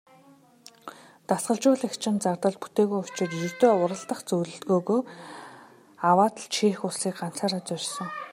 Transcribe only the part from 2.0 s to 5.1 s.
нь зардал бүтээгүй учир ердөө уралдах зөвлөгөөгөө